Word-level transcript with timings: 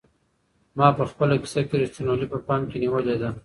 ما 0.77 0.87
په 0.97 1.03
خپله 1.11 1.35
کيسه 1.43 1.61
کې 1.67 1.75
رښتینولي 1.81 2.25
په 2.33 2.37
پام 2.47 2.61
کې 2.69 2.77
نیولې 2.83 3.15
ده. 3.21 3.29